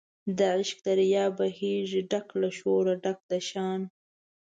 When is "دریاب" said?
0.87-1.31